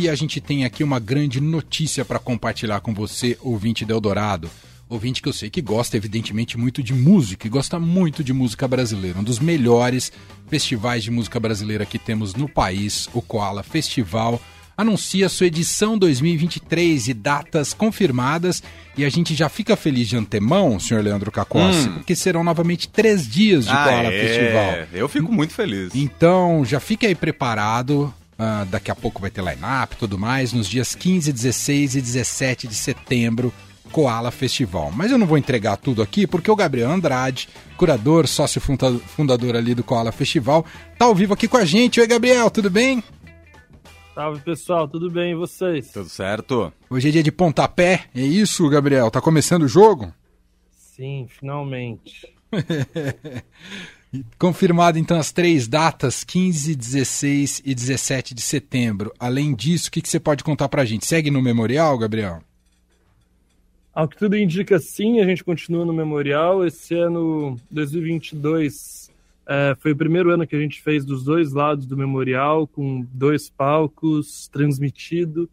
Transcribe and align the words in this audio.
E 0.00 0.08
a 0.08 0.14
gente 0.14 0.40
tem 0.40 0.64
aqui 0.64 0.84
uma 0.84 1.00
grande 1.00 1.40
notícia 1.40 2.04
para 2.04 2.20
compartilhar 2.20 2.78
com 2.78 2.94
você, 2.94 3.36
ouvinte 3.40 3.84
do 3.84 3.92
Eldorado. 3.92 4.48
Ouvinte 4.88 5.20
que 5.20 5.28
eu 5.28 5.32
sei 5.32 5.50
que 5.50 5.60
gosta, 5.60 5.96
evidentemente, 5.96 6.56
muito 6.56 6.84
de 6.84 6.94
música 6.94 7.48
e 7.48 7.50
gosta 7.50 7.80
muito 7.80 8.22
de 8.22 8.32
música 8.32 8.68
brasileira. 8.68 9.18
Um 9.18 9.24
dos 9.24 9.40
melhores 9.40 10.12
festivais 10.46 11.02
de 11.02 11.10
música 11.10 11.40
brasileira 11.40 11.84
que 11.84 11.98
temos 11.98 12.36
no 12.36 12.48
país, 12.48 13.08
o 13.12 13.20
Koala 13.20 13.64
Festival 13.64 14.40
anuncia 14.76 15.28
sua 15.28 15.48
edição 15.48 15.98
2023 15.98 17.08
e 17.08 17.12
datas 17.12 17.74
confirmadas. 17.74 18.62
E 18.96 19.04
a 19.04 19.08
gente 19.08 19.34
já 19.34 19.48
fica 19.48 19.74
feliz 19.74 20.06
de 20.06 20.16
antemão, 20.16 20.78
senhor 20.78 21.02
Leandro 21.02 21.32
Cacossi, 21.32 21.88
hum. 21.88 21.94
porque 21.94 22.14
serão 22.14 22.44
novamente 22.44 22.88
três 22.88 23.28
dias 23.28 23.64
de 23.64 23.72
ah, 23.72 23.82
Koala 23.82 24.12
é. 24.12 24.28
Festival. 24.28 24.86
Eu 24.92 25.08
fico 25.08 25.32
muito 25.32 25.52
feliz. 25.52 25.92
Então, 25.92 26.64
já 26.64 26.78
fique 26.78 27.04
aí 27.04 27.16
preparado. 27.16 28.14
Uh, 28.38 28.64
daqui 28.66 28.88
a 28.88 28.94
pouco 28.94 29.20
vai 29.20 29.30
ter 29.30 29.42
line-up 29.42 29.96
e 29.96 29.98
tudo 29.98 30.16
mais, 30.16 30.52
nos 30.52 30.68
dias 30.68 30.94
15, 30.94 31.32
16 31.32 31.96
e 31.96 32.00
17 32.00 32.68
de 32.68 32.74
setembro, 32.76 33.52
Koala 33.90 34.30
Festival. 34.30 34.92
Mas 34.92 35.10
eu 35.10 35.18
não 35.18 35.26
vou 35.26 35.36
entregar 35.36 35.76
tudo 35.76 36.02
aqui, 36.02 36.24
porque 36.24 36.48
o 36.48 36.54
Gabriel 36.54 36.88
Andrade, 36.88 37.48
curador, 37.76 38.28
sócio 38.28 38.60
fundador 38.60 39.56
ali 39.56 39.74
do 39.74 39.82
Koala 39.82 40.12
Festival, 40.12 40.64
tá 40.96 41.06
ao 41.06 41.14
vivo 41.16 41.34
aqui 41.34 41.48
com 41.48 41.56
a 41.56 41.64
gente. 41.64 42.00
Oi, 42.00 42.06
Gabriel, 42.06 42.48
tudo 42.48 42.70
bem? 42.70 43.02
Salve 44.14 44.40
pessoal, 44.40 44.86
tudo 44.86 45.10
bem 45.10 45.32
e 45.32 45.34
vocês? 45.34 45.90
Tudo 45.90 46.08
certo. 46.08 46.72
Hoje 46.88 47.08
é 47.08 47.12
dia 47.12 47.22
de 47.24 47.32
pontapé, 47.32 48.04
é 48.14 48.20
isso, 48.20 48.68
Gabriel? 48.68 49.10
Tá 49.10 49.20
começando 49.20 49.62
o 49.62 49.68
jogo? 49.68 50.12
Sim, 50.70 51.26
finalmente. 51.28 52.32
Confirmado 54.38 54.98
então 54.98 55.18
as 55.18 55.30
três 55.32 55.68
datas, 55.68 56.24
15, 56.24 56.74
16 56.74 57.62
e 57.64 57.74
17 57.74 58.34
de 58.34 58.40
setembro. 58.40 59.12
Além 59.18 59.54
disso, 59.54 59.88
o 59.88 59.92
que, 59.92 60.00
que 60.00 60.08
você 60.08 60.18
pode 60.18 60.42
contar 60.42 60.68
pra 60.68 60.84
gente? 60.84 61.06
Segue 61.06 61.30
no 61.30 61.42
memorial, 61.42 61.98
Gabriel? 61.98 62.40
Ao 63.94 64.08
que 64.08 64.16
tudo 64.16 64.36
indica, 64.36 64.78
sim, 64.78 65.20
a 65.20 65.26
gente 65.26 65.44
continua 65.44 65.84
no 65.84 65.92
memorial. 65.92 66.64
Esse 66.64 66.94
ano, 66.94 67.56
2022, 67.70 69.10
é, 69.46 69.76
foi 69.78 69.92
o 69.92 69.96
primeiro 69.96 70.30
ano 70.30 70.46
que 70.46 70.56
a 70.56 70.60
gente 70.60 70.80
fez 70.80 71.04
dos 71.04 71.24
dois 71.24 71.52
lados 71.52 71.84
do 71.84 71.96
memorial, 71.96 72.66
com 72.66 73.04
dois 73.12 73.50
palcos, 73.50 74.48
transmitido. 74.48 75.50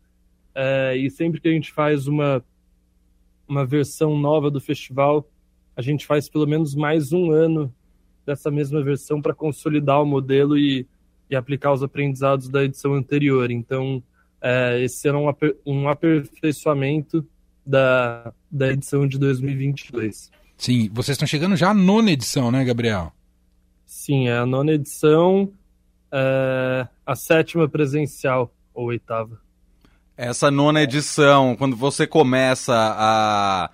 É, 0.54 0.96
e 0.96 1.10
sempre 1.10 1.42
que 1.42 1.50
a 1.50 1.52
gente 1.52 1.74
faz 1.74 2.08
uma, 2.08 2.42
uma 3.48 3.66
versão 3.66 4.18
nova 4.18 4.50
do 4.50 4.62
festival, 4.62 5.28
a 5.76 5.82
gente 5.82 6.06
faz 6.06 6.30
pelo 6.30 6.48
menos 6.48 6.74
mais 6.74 7.12
um 7.12 7.32
ano 7.32 7.74
dessa 8.26 8.50
mesma 8.50 8.84
versão 8.84 9.22
para 9.22 9.34
consolidar 9.34 10.02
o 10.02 10.06
modelo 10.06 10.58
e, 10.58 10.88
e, 11.30 11.36
aplicar 11.36 11.74
os 11.74 11.84
aprendizados 11.84 12.50
da 12.50 12.64
edição 12.64 12.94
anterior. 12.94 13.52
Então, 13.52 14.02
é, 14.42 14.82
esse 14.82 15.08
era 15.08 15.18
um, 15.18 15.30
aper, 15.30 15.56
um 15.66 15.88
aperfeiçoamento 15.88 17.26
da, 17.66 18.34
da 18.50 18.72
edição 18.72 19.08
de 19.08 19.18
2022. 19.18 20.32
Sim, 20.58 20.90
vocês 20.94 21.16
estão 21.16 21.28
chegando 21.28 21.56
já 21.56 21.72
à 21.72 21.74
nona 21.74 22.12
edição, 22.12 22.52
né, 22.52 22.64
Gabriel? 22.64 23.12
Sim, 23.86 24.28
é 24.28 24.38
a 24.38 24.46
nona 24.46 24.74
edição, 24.74 25.52
é 26.12 26.88
a 27.06 27.16
sétima 27.16 27.68
presencial, 27.68 28.54
ou 28.74 28.88
oitava. 28.88 29.40
Essa 30.18 30.50
nona 30.50 30.82
edição, 30.82 31.56
quando 31.56 31.76
você 31.76 32.08
começa 32.08 32.74
a. 32.74 33.70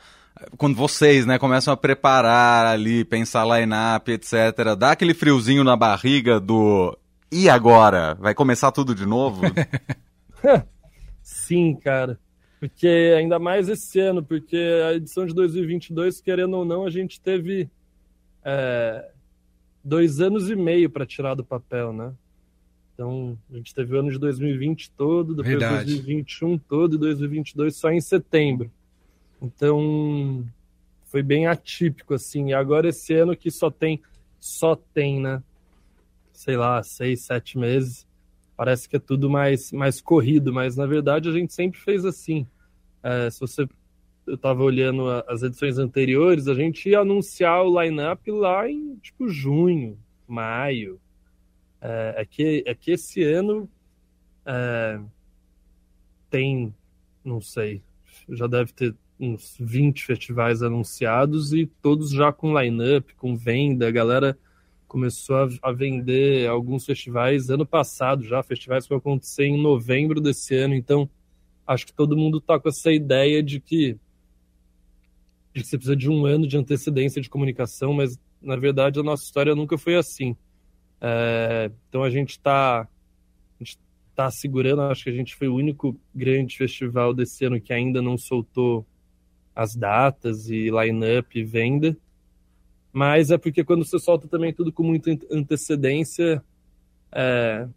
Quando 0.58 0.76
vocês 0.76 1.26
né, 1.26 1.38
começam 1.38 1.74
a 1.74 1.78
preparar 1.78 2.66
ali, 2.66 3.06
pensar 3.06 3.46
line-up, 3.46 4.12
etc., 4.12 4.76
dá 4.78 4.92
aquele 4.92 5.14
friozinho 5.14 5.64
na 5.64 5.76
barriga 5.76 6.40
do. 6.40 6.98
E 7.32 7.50
agora? 7.50 8.16
Vai 8.16 8.34
começar 8.34 8.72
tudo 8.72 8.96
de 8.96 9.06
novo? 9.06 9.42
Sim, 11.22 11.76
cara. 11.76 12.20
Porque 12.60 13.16
ainda 13.18 13.40
mais 13.40 13.70
esse 13.70 14.00
ano, 14.00 14.24
porque 14.24 14.58
a 14.88 14.94
edição 14.94 15.26
de 15.26 15.34
2022, 15.34 16.22
querendo 16.22 16.58
ou 16.58 16.66
não, 16.66 16.86
a 16.86 16.90
gente 16.90 17.20
teve 17.20 17.70
é, 18.44 19.10
dois 19.84 20.20
anos 20.20 20.50
e 20.50 20.56
meio 20.56 20.90
para 20.90 21.06
tirar 21.06 21.36
do 21.36 21.44
papel, 21.44 21.92
né? 21.92 22.14
Então, 22.94 23.38
a 23.52 23.58
gente 23.58 23.74
teve 23.74 23.96
o 23.96 24.00
ano 24.00 24.12
de 24.12 24.20
2020 24.20 24.92
todo, 24.92 25.34
depois 25.34 25.58
Verdade. 25.58 25.96
2021 25.96 26.58
todo 26.60 26.96
e 26.96 27.00
2022 27.00 27.76
só 27.76 27.90
em 27.90 28.00
setembro. 28.00 28.72
Então, 29.42 30.46
foi 31.06 31.24
bem 31.24 31.48
atípico, 31.48 32.14
assim. 32.14 32.50
E 32.50 32.54
agora 32.54 32.90
esse 32.90 33.14
ano 33.14 33.36
que 33.36 33.50
só 33.50 33.72
tem, 33.72 34.02
só 34.40 34.76
tem, 34.76 35.20
né? 35.20 35.44
Sei 36.32 36.56
lá, 36.56 36.82
seis, 36.84 37.22
sete 37.22 37.58
meses. 37.58 38.08
Parece 38.56 38.88
que 38.88 38.96
é 38.96 39.00
tudo 39.00 39.30
mais, 39.30 39.72
mais 39.72 40.00
corrido, 40.00 40.54
mas 40.54 40.78
na 40.78 40.86
verdade 40.86 41.28
a 41.28 41.32
gente 41.32 41.54
sempre 41.54 41.80
fez 41.80 42.06
assim. 42.06 42.46
É, 43.04 43.30
se 43.30 43.40
você 43.40 43.68
eu 44.26 44.36
estava 44.36 44.64
olhando 44.64 45.10
as 45.28 45.42
edições 45.42 45.78
anteriores, 45.78 46.48
a 46.48 46.54
gente 46.54 46.88
ia 46.88 47.00
anunciar 47.00 47.64
o 47.66 47.82
line-up 47.82 48.32
lá 48.32 48.70
em 48.70 48.96
tipo 48.98 49.28
junho, 49.28 49.98
maio. 50.28 51.02
É, 51.82 52.16
é, 52.18 52.26
que, 52.26 52.64
é 52.66 52.76
que 52.76 52.92
esse 52.92 53.24
ano 53.24 53.68
é, 54.46 55.00
tem, 56.30 56.74
não 57.26 57.42
sei, 57.42 57.82
já 58.30 58.46
deve 58.46 58.72
ter 58.72 58.96
uns 59.22 59.56
20 59.60 60.04
festivais 60.04 60.64
anunciados 60.64 61.54
e 61.54 61.68
todos 61.82 62.10
já 62.10 62.34
com 62.34 62.60
line-up, 62.60 63.14
com 63.16 63.36
venda. 63.36 63.88
A 63.88 63.92
galera 63.92 64.38
começou 64.88 65.36
a, 65.36 65.50
a, 65.62 65.72
vender 65.72 66.50
alguns 66.50 66.86
festivais 66.86 67.50
ano 67.50 67.66
passado 67.66 68.24
já, 68.24 68.42
festivais 68.42 68.86
que 68.86 68.90
vão 68.90 68.98
acontecer 68.98 69.46
em 69.46 69.62
novembro 69.62 70.20
desse 70.20 70.56
ano. 70.56 70.74
Então, 70.74 71.08
acho 71.68 71.86
que 71.86 71.94
todo 71.94 72.18
mundo 72.18 72.40
está 72.40 72.60
com 72.60 72.68
essa 72.68 72.92
ideia 72.92 73.44
de 73.44 73.60
que 73.60 73.98
de 75.54 75.62
que 75.62 75.68
você 75.68 75.78
precisa 75.78 75.98
de 75.98 76.10
um 76.10 76.26
ano 76.26 76.48
de 76.48 76.58
antecedência 76.58 77.22
de 77.22 77.30
comunicação, 77.30 77.94
mas 77.94 78.18
na 78.42 78.56
verdade 78.56 79.00
a 79.00 79.04
nossa 79.04 79.26
história 79.26 79.54
nunca 79.54 79.78
foi 79.78 79.96
assim. 79.96 80.36
É, 81.00 81.70
então 81.90 82.04
a 82.04 82.10
gente 82.10 82.32
está 82.32 82.88
tá 84.16 84.32
segurando, 84.32 84.82
acho 84.84 85.04
que 85.04 85.10
a 85.10 85.14
gente 85.14 85.36
foi 85.36 85.48
o 85.48 85.56
único 85.56 86.00
grande 86.16 86.58
festival 86.58 87.14
desse 87.14 87.44
ano 87.46 87.60
que 87.60 87.74
ainda 87.74 88.02
não 88.02 88.18
soltou 88.18 88.86
as 89.56 89.76
datas 89.76 90.50
e 90.50 90.70
line-up 90.70 91.38
e 91.38 91.44
venda. 91.44 91.98
Mas 92.92 93.32
é 93.32 93.38
porque 93.38 93.64
quando 93.64 93.86
você 93.86 93.98
solta 94.00 94.28
também 94.28 94.54
tudo 94.54 94.72
com 94.72 94.84
muita 94.84 95.12
antecedência, 95.32 96.44
é, 97.12 97.68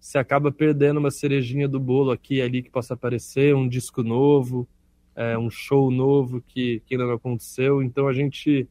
você 0.00 0.18
acaba 0.18 0.50
perdendo 0.50 0.98
uma 0.98 1.10
cerejinha 1.10 1.68
do 1.68 1.78
bolo 1.78 2.10
aqui 2.10 2.36
e 2.36 2.42
ali 2.42 2.62
que 2.62 2.70
possa 2.70 2.94
aparecer, 2.94 3.54
um 3.54 3.68
disco 3.68 4.02
novo, 4.02 4.66
é, 5.14 5.36
um 5.36 5.50
show 5.50 5.90
novo 5.90 6.42
que, 6.48 6.82
que 6.86 6.94
ainda 6.94 7.06
não 7.06 7.14
aconteceu. 7.14 7.82
Então 7.82 8.08
a 8.08 8.12
gente 8.12 8.66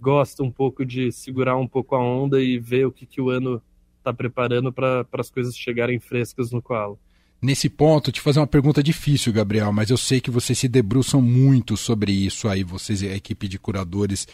gosta 0.00 0.42
um 0.42 0.50
pouco 0.50 0.84
de 0.84 1.12
segurar 1.12 1.56
um 1.56 1.66
pouco 1.66 1.94
a 1.94 1.98
onda 1.98 2.42
e 2.42 2.58
ver 2.58 2.86
o 2.86 2.92
que, 2.92 3.06
que 3.06 3.20
o 3.20 3.30
ano 3.30 3.62
está 3.98 4.12
preparando 4.12 4.72
para 4.72 5.06
as 5.12 5.30
coisas 5.30 5.56
chegarem 5.56 6.00
frescas 6.00 6.50
no 6.50 6.60
Koala. 6.60 6.96
Nesse 7.42 7.70
ponto, 7.70 8.12
te 8.12 8.20
fazer 8.20 8.38
uma 8.38 8.46
pergunta 8.46 8.82
difícil, 8.82 9.32
Gabriel, 9.32 9.72
mas 9.72 9.88
eu 9.88 9.96
sei 9.96 10.20
que 10.20 10.30
vocês 10.30 10.58
se 10.58 10.68
debruçam 10.68 11.22
muito 11.22 11.74
sobre 11.74 12.12
isso 12.12 12.46
aí, 12.46 12.62
vocês 12.62 13.02
a 13.02 13.16
equipe 13.16 13.48
de 13.48 13.58
curadores 13.58 14.28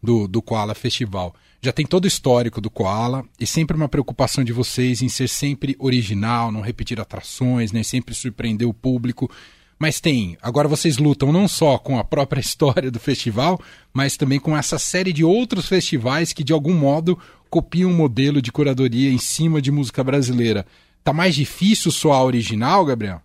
do, 0.00 0.28
do 0.28 0.40
Koala 0.40 0.72
Festival. 0.72 1.34
Já 1.60 1.72
tem 1.72 1.84
todo 1.84 2.04
o 2.04 2.08
histórico 2.08 2.60
do 2.60 2.70
Koala 2.70 3.24
e 3.38 3.46
sempre 3.46 3.76
uma 3.76 3.88
preocupação 3.88 4.44
de 4.44 4.52
vocês 4.52 5.02
em 5.02 5.08
ser 5.08 5.28
sempre 5.28 5.76
original, 5.78 6.52
não 6.52 6.60
repetir 6.60 7.00
atrações, 7.00 7.72
nem 7.72 7.82
sempre 7.82 8.14
surpreender 8.14 8.68
o 8.68 8.74
público. 8.74 9.28
Mas 9.76 10.00
tem, 10.00 10.36
agora 10.40 10.68
vocês 10.68 10.98
lutam 10.98 11.32
não 11.32 11.48
só 11.48 11.78
com 11.78 11.98
a 11.98 12.04
própria 12.04 12.38
história 12.40 12.92
do 12.92 13.00
festival, 13.00 13.60
mas 13.92 14.16
também 14.16 14.38
com 14.38 14.56
essa 14.56 14.78
série 14.78 15.12
de 15.12 15.24
outros 15.24 15.66
festivais 15.66 16.32
que 16.32 16.44
de 16.44 16.52
algum 16.52 16.74
modo 16.74 17.18
copiam 17.50 17.90
um 17.90 17.96
modelo 17.96 18.40
de 18.40 18.52
curadoria 18.52 19.10
em 19.10 19.18
cima 19.18 19.60
de 19.60 19.72
música 19.72 20.04
brasileira. 20.04 20.64
Tá 21.04 21.12
mais 21.12 21.34
difícil 21.34 21.90
soar 21.90 22.24
original, 22.24 22.84
Gabriel? 22.84 23.20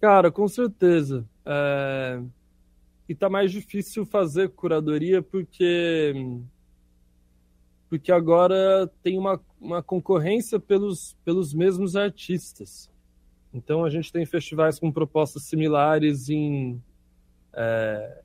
Cara, 0.00 0.30
com 0.30 0.48
certeza. 0.48 1.24
É... 1.44 2.20
E 3.08 3.14
tá 3.14 3.28
mais 3.28 3.52
difícil 3.52 4.04
fazer 4.04 4.50
curadoria 4.50 5.22
porque 5.22 6.12
porque 7.88 8.10
agora 8.10 8.90
tem 9.02 9.16
uma, 9.16 9.40
uma 9.60 9.82
concorrência 9.82 10.58
pelos, 10.58 11.16
pelos 11.24 11.54
mesmos 11.54 11.94
artistas. 11.94 12.90
Então 13.54 13.84
a 13.84 13.90
gente 13.90 14.12
tem 14.12 14.26
festivais 14.26 14.78
com 14.78 14.90
propostas 14.90 15.44
similares 15.44 16.28
em, 16.28 16.82
é, 17.54 18.22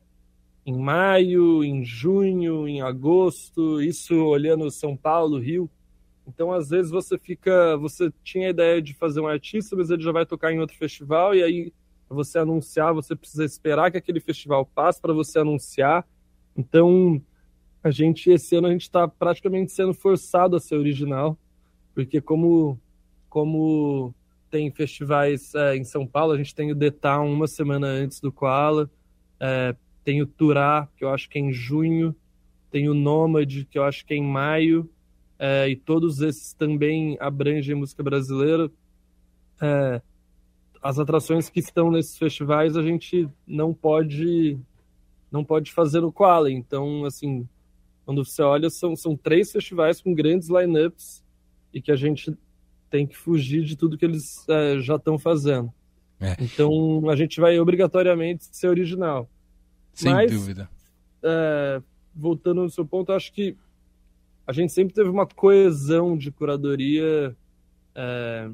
em 0.65 0.77
maio, 0.77 1.63
em 1.63 1.85
junho, 1.85 2.67
em 2.67 2.81
agosto, 2.81 3.81
isso 3.81 4.15
olhando 4.15 4.69
São 4.71 4.97
Paulo, 4.97 5.39
Rio. 5.39 5.69
Então 6.33 6.51
às 6.51 6.69
vezes 6.69 6.89
você 6.89 7.17
fica, 7.17 7.75
você 7.77 8.11
tinha 8.23 8.47
a 8.47 8.51
ideia 8.51 8.81
de 8.81 8.93
fazer 8.93 9.19
um 9.19 9.27
artista, 9.27 9.75
mas 9.75 9.89
ele 9.89 10.01
já 10.01 10.11
vai 10.11 10.25
tocar 10.25 10.51
em 10.51 10.59
outro 10.59 10.77
festival 10.77 11.35
e 11.35 11.43
aí 11.43 11.73
você 12.09 12.39
anunciar, 12.39 12.93
você 12.93 13.15
precisa 13.15 13.45
esperar 13.45 13.91
que 13.91 13.97
aquele 13.97 14.19
festival 14.19 14.65
passe 14.65 15.01
para 15.01 15.13
você 15.13 15.39
anunciar. 15.39 16.07
Então 16.55 17.21
a 17.83 17.91
gente 17.91 18.29
esse 18.29 18.55
ano 18.55 18.67
a 18.67 18.71
gente 18.71 18.83
está 18.83 19.07
praticamente 19.07 19.71
sendo 19.71 19.93
forçado 19.93 20.55
a 20.55 20.59
ser 20.59 20.75
original, 20.75 21.37
porque 21.93 22.21
como 22.21 22.79
como 23.29 24.13
tem 24.49 24.69
festivais 24.71 25.53
é, 25.55 25.75
em 25.77 25.83
São 25.83 26.05
Paulo, 26.05 26.33
a 26.33 26.37
gente 26.37 26.53
tem 26.53 26.71
o 26.71 26.91
Town 26.91 27.31
uma 27.31 27.47
semana 27.47 27.87
antes 27.87 28.19
do 28.19 28.31
Koala, 28.31 28.89
é, 29.39 29.75
tem 30.03 30.21
o 30.21 30.27
Turá, 30.27 30.89
que 30.97 31.03
eu 31.03 31.09
acho 31.09 31.29
que 31.29 31.37
é 31.37 31.41
em 31.41 31.53
junho, 31.53 32.13
tem 32.69 32.89
o 32.89 32.93
Nômade, 32.93 33.65
que 33.65 33.77
eu 33.77 33.83
acho 33.83 34.05
que 34.05 34.13
é 34.13 34.17
em 34.17 34.23
maio, 34.23 34.89
é, 35.43 35.67
e 35.67 35.75
todos 35.75 36.21
esses 36.21 36.53
também 36.53 37.17
abrangem 37.19 37.73
música 37.73 38.03
brasileira. 38.03 38.69
É, 39.59 39.99
as 40.79 40.99
atrações 40.99 41.49
que 41.49 41.59
estão 41.59 41.89
nesses 41.89 42.15
festivais 42.15 42.77
a 42.77 42.83
gente 42.83 43.27
não 43.47 43.73
pode 43.73 44.59
não 45.31 45.43
pode 45.43 45.71
fazer 45.71 46.01
no 46.01 46.11
Koala. 46.11 46.51
Então, 46.51 47.05
assim, 47.05 47.47
quando 48.05 48.23
você 48.23 48.43
olha, 48.43 48.69
são, 48.69 48.95
são 48.95 49.17
três 49.17 49.51
festivais 49.51 49.99
com 49.99 50.13
grandes 50.13 50.47
lineups 50.47 51.23
e 51.73 51.81
que 51.81 51.91
a 51.91 51.95
gente 51.95 52.37
tem 52.87 53.07
que 53.07 53.17
fugir 53.17 53.63
de 53.63 53.75
tudo 53.75 53.97
que 53.97 54.05
eles 54.05 54.47
é, 54.47 54.79
já 54.79 54.97
estão 54.97 55.17
fazendo. 55.17 55.73
É. 56.19 56.35
Então, 56.39 57.09
a 57.09 57.15
gente 57.15 57.41
vai 57.41 57.59
obrigatoriamente 57.59 58.45
ser 58.55 58.67
original. 58.67 59.27
Sem 59.91 60.11
Mas, 60.11 60.31
dúvida. 60.31 60.69
É, 61.23 61.81
voltando 62.13 62.61
no 62.61 62.69
seu 62.69 62.85
ponto, 62.85 63.11
acho 63.11 63.31
que 63.33 63.57
a 64.45 64.53
gente 64.53 64.73
sempre 64.73 64.93
teve 64.93 65.09
uma 65.09 65.25
coesão 65.25 66.17
de 66.17 66.31
curadoria 66.31 67.35
é, 67.95 68.49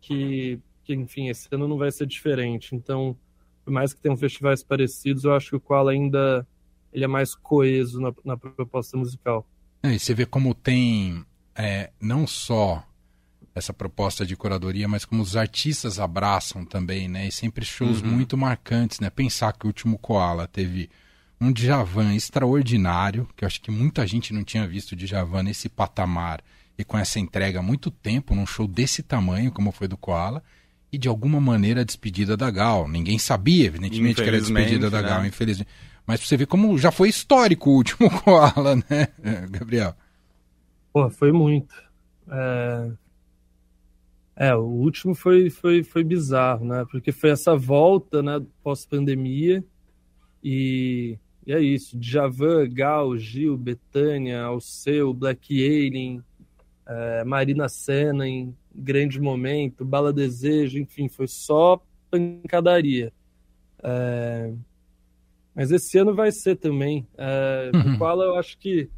que, 0.00 0.60
que, 0.84 0.94
enfim, 0.94 1.28
esse 1.28 1.48
ano 1.50 1.66
não 1.66 1.78
vai 1.78 1.90
ser 1.90 2.06
diferente. 2.06 2.74
Então, 2.74 3.16
por 3.64 3.72
mais 3.72 3.92
que 3.92 4.00
tenham 4.00 4.16
festivais 4.16 4.62
parecidos, 4.62 5.24
eu 5.24 5.34
acho 5.34 5.50
que 5.50 5.56
o 5.56 5.60
qual 5.60 5.88
ainda 5.88 6.46
ele 6.92 7.04
é 7.04 7.08
mais 7.08 7.34
coeso 7.34 8.00
na, 8.00 8.12
na 8.24 8.36
proposta 8.36 8.96
musical. 8.96 9.46
É, 9.82 9.94
e 9.94 9.98
você 9.98 10.14
vê 10.14 10.26
como 10.26 10.54
tem 10.54 11.24
é, 11.54 11.90
não 12.00 12.26
só 12.26 12.86
essa 13.54 13.72
proposta 13.72 14.24
de 14.24 14.36
curadoria, 14.36 14.88
mas 14.88 15.04
como 15.04 15.22
os 15.22 15.36
artistas 15.36 15.98
abraçam 15.98 16.64
também, 16.64 17.08
né? 17.08 17.28
E 17.28 17.32
sempre 17.32 17.64
shows 17.64 18.00
uhum. 18.00 18.08
muito 18.08 18.36
marcantes, 18.36 19.00
né? 19.00 19.10
Pensar 19.10 19.52
que 19.52 19.66
o 19.66 19.68
último 19.68 19.98
Koala 19.98 20.46
teve 20.46 20.88
um 21.42 21.52
Djavan 21.52 22.14
extraordinário, 22.14 23.28
que 23.36 23.44
eu 23.44 23.46
acho 23.46 23.60
que 23.60 23.70
muita 23.70 24.06
gente 24.06 24.32
não 24.32 24.44
tinha 24.44 24.66
visto 24.66 24.92
o 24.92 24.96
Djavan 24.96 25.42
nesse 25.42 25.68
patamar 25.68 26.40
e 26.78 26.84
com 26.84 26.96
essa 26.96 27.18
entrega 27.18 27.58
há 27.58 27.62
muito 27.62 27.90
tempo, 27.90 28.34
num 28.34 28.46
show 28.46 28.66
desse 28.66 29.02
tamanho, 29.02 29.50
como 29.50 29.72
foi 29.72 29.88
do 29.88 29.96
Koala, 29.96 30.42
e 30.92 30.96
de 30.96 31.08
alguma 31.08 31.40
maneira 31.40 31.80
a 31.80 31.84
despedida 31.84 32.36
da 32.36 32.48
Gal. 32.50 32.88
Ninguém 32.88 33.18
sabia, 33.18 33.66
evidentemente, 33.66 34.22
que 34.22 34.28
era 34.28 34.36
a 34.36 34.40
despedida 34.40 34.88
da 34.88 35.02
né? 35.02 35.08
Gal, 35.08 35.26
infelizmente. 35.26 35.68
Mas 36.06 36.20
você 36.20 36.36
vê 36.36 36.46
como 36.46 36.78
já 36.78 36.92
foi 36.92 37.08
histórico 37.08 37.70
o 37.70 37.74
último 37.74 38.08
Koala, 38.22 38.76
né, 38.76 39.08
Gabriel? 39.50 39.94
Pô, 40.92 41.10
foi 41.10 41.32
muito. 41.32 41.74
É... 42.30 42.90
é, 44.36 44.54
o 44.54 44.62
último 44.62 45.14
foi, 45.14 45.50
foi, 45.50 45.82
foi 45.82 46.04
bizarro, 46.04 46.64
né? 46.64 46.84
Porque 46.90 47.10
foi 47.10 47.30
essa 47.30 47.56
volta, 47.56 48.22
né, 48.22 48.40
pós-pandemia 48.62 49.64
e 50.42 51.18
e 51.46 51.52
é 51.52 51.60
isso, 51.60 51.98
Djavan, 51.98 52.68
Gal, 52.68 53.16
Gil, 53.18 53.56
Betânia, 53.56 54.42
Alceu, 54.42 55.12
Black 55.12 55.52
Alien, 55.52 56.22
é, 56.86 57.24
Marina 57.24 57.68
Senna 57.68 58.28
em 58.28 58.56
grande 58.74 59.20
momento, 59.20 59.84
Bala 59.84 60.12
Desejo, 60.12 60.78
enfim, 60.78 61.08
foi 61.08 61.26
só 61.26 61.82
pancadaria. 62.10 63.12
É, 63.82 64.52
mas 65.54 65.70
esse 65.70 65.98
ano 65.98 66.14
vai 66.14 66.30
ser 66.30 66.56
também. 66.56 67.06
É, 67.18 67.70
uhum. 67.74 67.98
Fala, 67.98 68.24
eu 68.24 68.36
acho 68.36 68.56
que, 68.58 68.88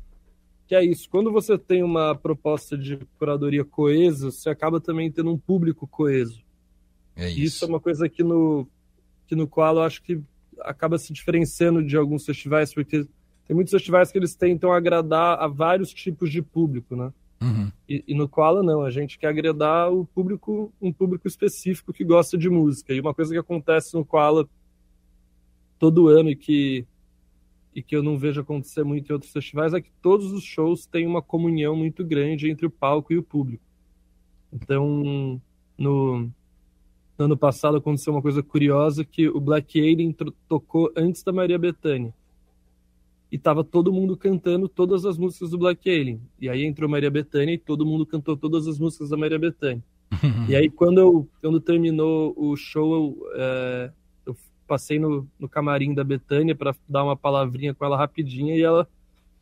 que 0.67 0.75
é 0.75 0.85
isso. 0.85 1.09
Quando 1.09 1.33
você 1.33 1.57
tem 1.57 1.83
uma 1.83 2.15
proposta 2.15 2.77
de 2.77 2.99
curadoria 3.19 3.65
coesa, 3.65 4.31
você 4.31 4.51
acaba 4.51 4.81
também 4.81 5.11
tendo 5.11 5.33
um 5.33 5.39
público 5.39 5.87
coeso. 5.87 6.45
É 7.17 7.29
isso. 7.29 7.41
isso 7.41 7.65
é 7.65 7.69
uma 7.69 7.81
coisa 7.81 8.09
que 8.09 8.23
no, 8.23 8.69
que 9.27 9.35
no 9.35 9.49
qual 9.49 9.77
eu 9.77 9.83
acho 9.83 10.03
que 10.03 10.21
acaba 10.61 10.99
se 10.99 11.13
diferenciando 11.13 11.83
de 11.83 11.97
alguns 11.97 12.25
festivais, 12.25 12.73
porque 12.73 13.07
tem 13.47 13.55
muitos 13.55 13.73
festivais 13.73 14.11
que 14.11 14.19
eles 14.19 14.35
tentam 14.35 14.73
agradar 14.73 15.39
a 15.39 15.47
vários 15.47 15.93
tipos 15.93 16.31
de 16.31 16.41
público, 16.43 16.97
né? 16.97 17.13
Uhum. 17.43 17.71
E, 17.89 18.03
e, 18.09 18.15
no 18.15 18.29
Koala 18.29 18.63
não, 18.63 18.83
a 18.83 18.91
gente 18.91 19.19
quer 19.19 19.29
agradar 19.29 19.93
o 19.93 20.07
público, 20.07 20.73
um 20.81 20.93
público 20.93 21.29
específico 21.29 21.93
que 21.93 22.05
gosta 22.05 22.39
de 22.39 22.49
música. 22.49 22.95
E 22.95 23.01
uma 23.01 23.13
coisa 23.13 23.33
que 23.33 23.39
acontece 23.39 23.95
no 23.95 24.05
Koala 24.05 24.49
todo 25.79 26.09
ano 26.09 26.31
e 26.31 26.37
que 26.37 26.87
e 27.75 27.83
que 27.83 27.97
eu 27.97 28.03
não 28.03 28.17
vejo 28.17 28.41
acontecer 28.41 28.85
muito 28.85 29.11
em 29.11 29.13
outros 29.13 29.33
festivais 29.33 29.75
é 29.75 29.81
que 29.81 29.91
todos 30.01 30.33
os 30.33 30.45
shows 30.45 30.87
têm 30.87 31.07
uma 31.07 31.21
comunhão 31.21 31.75
muito 31.75 32.05
grande 32.05 32.49
entre 32.49 32.65
o 32.65 32.71
palco 32.71 33.13
e 33.13 33.19
o 33.19 33.23
público. 33.23 33.65
Então, 34.53 35.41
no, 35.77 36.31
no 37.19 37.27
ano 37.27 37.37
passado 37.37 37.77
aconteceu 37.77 38.13
uma 38.13 38.23
coisa 38.23 38.43
curiosa 38.43 39.05
que 39.05 39.29
o 39.29 39.41
Black 39.41 39.79
Alien 39.79 40.15
tocou 40.49 40.93
antes 40.97 41.23
da 41.23 41.33
Maria 41.33 41.59
Bethânia. 41.59 42.13
E 43.31 43.39
tava 43.39 43.65
todo 43.65 43.93
mundo 43.93 44.17
cantando 44.17 44.69
todas 44.69 45.05
as 45.05 45.17
músicas 45.17 45.51
do 45.51 45.59
Black 45.59 45.89
Alien. 45.89 46.21
E 46.41 46.49
aí 46.49 46.65
entrou 46.65 46.89
Maria 46.89 47.11
Bethânia 47.11 47.55
e 47.55 47.59
todo 47.59 47.87
mundo 47.87 48.05
cantou 48.05 48.37
todas 48.37 48.67
as 48.67 48.79
músicas 48.79 49.11
da 49.11 49.17
Maria 49.17 49.39
Bethânia. 49.39 49.83
e 50.49 50.55
aí 50.55 50.69
quando, 50.69 50.99
eu, 50.99 51.29
quando 51.41 51.61
terminou 51.61 52.35
o 52.37 52.57
show, 52.57 52.95
eu, 52.95 53.31
é, 53.35 53.93
eu 54.27 54.37
passei 54.67 54.99
no, 54.99 55.29
no 55.39 55.49
camarim 55.49 55.95
da 55.95 56.05
Bethânia 56.05 56.55
para 56.55 56.75
dar 56.89 57.05
uma 57.05 57.17
palavrinha 57.17 57.75
com 57.75 57.85
ela 57.85 57.97
rapidinha 57.97 58.57
e 58.57 58.63
ela 58.63 58.89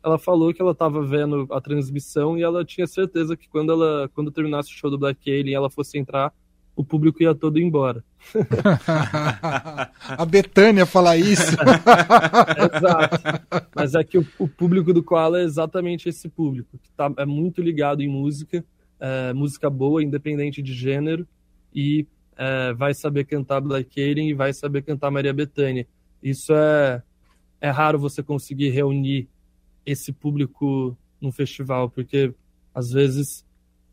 ela 0.05 0.19
falou 0.19 0.53
que 0.53 0.61
ela 0.61 0.73
estava 0.73 1.01
vendo 1.01 1.47
a 1.49 1.61
transmissão 1.61 2.37
e 2.37 2.43
ela 2.43 2.65
tinha 2.65 2.85
certeza 2.85 3.37
que 3.37 3.47
quando 3.47 3.71
ela 3.71 4.09
quando 4.13 4.31
terminasse 4.31 4.69
o 4.69 4.75
show 4.75 4.91
do 4.91 4.97
Black 4.97 5.31
Alien 5.31 5.55
ela 5.55 5.69
fosse 5.69 5.97
entrar 5.97 6.33
o 6.75 6.83
público 6.83 7.21
ia 7.21 7.35
todo 7.35 7.59
embora. 7.59 8.03
a 10.07 10.25
Betânia 10.25 10.85
falar 10.85 11.17
isso. 11.17 11.55
Exato. 12.75 13.21
Mas 13.75 13.93
é 13.95 14.03
que 14.03 14.17
o, 14.17 14.27
o, 14.39 14.47
público 14.47 14.93
do 14.93 15.03
Koala 15.03 15.39
é 15.39 15.43
exatamente 15.43 16.09
esse 16.09 16.27
público, 16.27 16.77
que 16.81 16.89
tá, 16.91 17.11
é 17.17 17.25
muito 17.25 17.61
ligado 17.61 18.01
em 18.01 18.07
música, 18.07 18.63
é, 18.99 19.33
música 19.33 19.69
boa, 19.69 20.03
independente 20.03 20.61
de 20.61 20.73
gênero, 20.73 21.27
e 21.73 22.07
é, 22.35 22.73
vai 22.73 22.93
saber 22.93 23.25
cantar 23.25 23.61
Black 23.61 24.01
Alien 24.01 24.29
e 24.29 24.33
vai 24.33 24.53
saber 24.53 24.81
cantar 24.81 25.11
Maria 25.11 25.33
Bethânia. 25.33 25.87
Isso 26.21 26.53
é, 26.53 27.03
é 27.61 27.69
raro 27.69 27.99
você 27.99 28.23
conseguir 28.23 28.69
reunir 28.69 29.27
esse 29.85 30.11
público 30.11 30.97
num 31.21 31.31
festival, 31.31 31.89
porque 31.89 32.33
às 32.73 32.91
vezes 32.91 33.45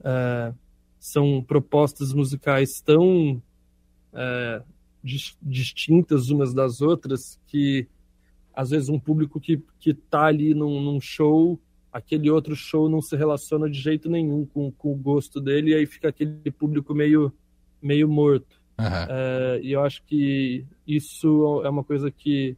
é, 0.02 0.52
são 1.00 1.42
propostas 1.42 2.12
musicais 2.12 2.82
tão 2.82 3.42
é, 4.12 4.62
distintas 5.42 6.28
umas 6.28 6.52
das 6.52 6.82
outras 6.82 7.40
que 7.46 7.88
às 8.54 8.68
vezes 8.68 8.90
um 8.90 8.98
público 8.98 9.40
que 9.40 9.62
que 9.78 9.90
está 9.90 10.26
ali 10.26 10.52
num, 10.52 10.78
num, 10.78 11.00
show 11.00 11.58
aquele 11.90 12.30
outro 12.30 12.54
show 12.54 12.86
não 12.86 13.00
se 13.00 13.16
relaciona 13.16 13.68
de 13.68 13.80
jeito 13.80 14.10
nenhum 14.10 14.44
com, 14.44 14.70
com 14.72 14.92
o 14.92 14.96
gosto 14.96 15.40
dele 15.40 15.70
e 15.70 15.74
aí 15.74 15.86
fica 15.86 16.10
aquele 16.10 16.50
público 16.50 16.94
meio 16.94 17.32
meio 17.80 18.06
morto. 18.06 18.60
Uhum. 18.78 18.86
é, 18.86 19.60
e 19.62 19.72
eu 19.72 19.82
acho 19.82 20.02
que 20.04 20.66
isso 20.86 21.62
é 21.64 21.68
uma 21.68 21.84
coisa 21.84 22.10
que, 22.10 22.56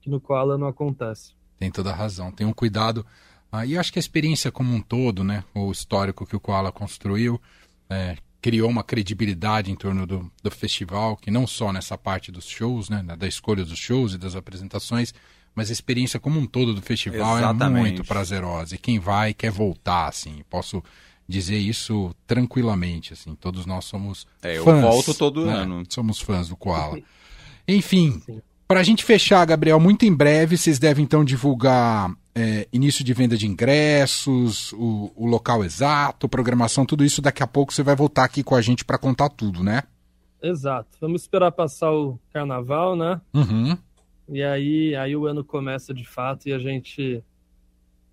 que 0.00 0.10
no 0.10 0.20
Koala 0.20 0.58
não 0.58 0.66
acontece. 0.68 1.34
Tem 1.58 1.70
toda 1.70 1.90
a 1.90 1.94
razão 1.94 2.30
tem 2.30 2.46
um 2.46 2.52
cuidado. 2.52 3.04
Ah, 3.50 3.66
e 3.66 3.76
acho 3.76 3.92
que 3.92 3.98
a 3.98 4.00
experiência 4.00 4.52
como 4.52 4.72
um 4.72 4.80
todo 4.80 5.24
né 5.24 5.42
o 5.52 5.72
histórico 5.72 6.24
que 6.24 6.36
o 6.36 6.40
Koala 6.40 6.70
construiu 6.70 7.40
é, 7.92 8.16
criou 8.40 8.68
uma 8.68 8.82
credibilidade 8.82 9.70
em 9.70 9.76
torno 9.76 10.06
do, 10.06 10.30
do 10.42 10.50
festival, 10.50 11.16
que 11.16 11.30
não 11.30 11.46
só 11.46 11.72
nessa 11.72 11.96
parte 11.96 12.32
dos 12.32 12.46
shows, 12.46 12.88
né, 12.88 13.04
da 13.16 13.26
escolha 13.26 13.64
dos 13.64 13.78
shows 13.78 14.14
e 14.14 14.18
das 14.18 14.34
apresentações, 14.34 15.14
mas 15.54 15.70
a 15.70 15.72
experiência 15.72 16.18
como 16.18 16.40
um 16.40 16.46
todo 16.46 16.74
do 16.74 16.82
festival 16.82 17.36
é 17.36 17.40
Exatamente. 17.40 17.78
é 17.78 17.80
muito 17.82 18.04
prazerosa. 18.04 18.74
E 18.74 18.78
quem 18.78 18.98
vai 18.98 19.34
quer 19.34 19.50
voltar, 19.50 20.08
assim. 20.08 20.42
Posso 20.48 20.82
dizer 21.28 21.58
isso 21.58 22.14
tranquilamente, 22.26 23.12
assim. 23.12 23.34
Todos 23.34 23.66
nós 23.66 23.84
somos 23.84 24.26
é, 24.42 24.56
fãs. 24.56 24.66
Eu 24.66 24.80
volto 24.80 25.14
todo 25.14 25.46
né? 25.46 25.52
ano. 25.52 25.84
Somos 25.88 26.20
fãs 26.20 26.48
do 26.48 26.56
Koala. 26.56 26.98
Enfim, 27.68 28.22
para 28.66 28.80
a 28.80 28.82
gente 28.82 29.04
fechar, 29.04 29.44
Gabriel, 29.44 29.78
muito 29.78 30.04
em 30.04 30.12
breve 30.12 30.56
vocês 30.56 30.78
devem 30.78 31.04
então 31.04 31.24
divulgar 31.24 32.10
é, 32.34 32.66
início 32.72 33.04
de 33.04 33.12
venda 33.12 33.36
de 33.36 33.46
ingressos, 33.46 34.72
o, 34.72 35.12
o, 35.14 35.26
local 35.26 35.64
exato, 35.64 36.28
programação, 36.28 36.86
tudo 36.86 37.04
isso. 37.04 37.20
Daqui 37.20 37.42
a 37.42 37.46
pouco 37.46 37.72
você 37.72 37.82
vai 37.82 37.94
voltar 37.94 38.24
aqui 38.24 38.42
com 38.42 38.54
a 38.54 38.62
gente 38.62 38.84
para 38.84 38.98
contar 38.98 39.28
tudo, 39.28 39.62
né? 39.62 39.82
Exato. 40.42 40.98
Vamos 41.00 41.22
esperar 41.22 41.52
passar 41.52 41.92
o 41.92 42.18
carnaval, 42.32 42.96
né? 42.96 43.20
Uhum. 43.34 43.76
E 44.28 44.42
aí, 44.42 44.94
aí 44.96 45.14
o 45.14 45.26
ano 45.26 45.44
começa 45.44 45.92
de 45.92 46.04
fato 46.04 46.48
e 46.48 46.52
a 46.52 46.58
gente 46.58 47.22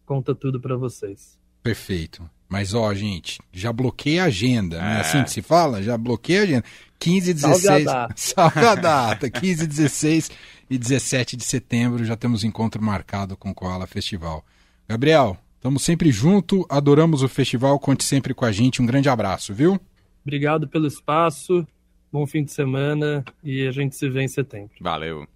conta 0.05 0.35
tudo 0.35 0.59
para 0.59 0.75
vocês. 0.75 1.39
Perfeito. 1.63 2.29
Mas 2.49 2.73
ó, 2.73 2.91
gente, 2.95 3.39
já 3.53 3.71
bloqueei 3.71 4.19
a 4.19 4.25
agenda, 4.25 4.77
é. 4.77 4.97
é 4.97 4.99
assim 5.01 5.23
que 5.23 5.29
se 5.29 5.41
fala? 5.41 5.83
Já 5.83 5.95
bloqueei 5.95 6.39
a 6.39 6.43
agenda. 6.43 6.63
15 6.97 7.29
e 7.29 7.33
16. 7.33 7.61
Salve 7.61 7.87
a 7.87 7.93
data. 7.93 8.13
Salve 8.17 8.59
a 8.59 8.75
data. 8.75 9.29
15 9.29 9.63
e 9.63 9.67
16 9.67 10.31
e 10.69 10.77
17 10.77 11.37
de 11.37 11.43
setembro 11.43 12.03
já 12.03 12.15
temos 12.15 12.43
encontro 12.43 12.81
marcado 12.81 13.37
com 13.37 13.51
o 13.51 13.53
Koala 13.53 13.87
Festival. 13.87 14.43
Gabriel, 14.87 15.37
estamos 15.55 15.83
sempre 15.83 16.11
junto, 16.11 16.65
adoramos 16.69 17.21
o 17.21 17.29
festival, 17.29 17.79
conte 17.79 18.03
sempre 18.03 18.33
com 18.33 18.45
a 18.45 18.51
gente. 18.51 18.81
Um 18.81 18.85
grande 18.85 19.09
abraço, 19.09 19.53
viu? 19.53 19.79
Obrigado 20.23 20.67
pelo 20.67 20.87
espaço. 20.87 21.65
Bom 22.11 22.25
fim 22.25 22.43
de 22.43 22.51
semana 22.51 23.23
e 23.43 23.67
a 23.67 23.71
gente 23.71 23.95
se 23.95 24.09
vê 24.09 24.23
em 24.23 24.27
setembro. 24.27 24.71
Valeu. 24.81 25.27